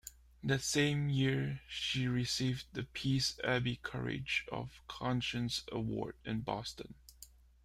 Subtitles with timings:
[0.43, 6.95] That same year she received the Peace Abbey Courage of Conscience Award in Boston.